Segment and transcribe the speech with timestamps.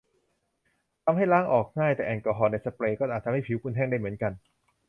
[1.03, 4.31] ทำให้ล้างออกง่าย แต่แอลกอฮอล์ในสเปรย์ก็อาจทำให้ผิวคุณแห้งได้เหมือนกัน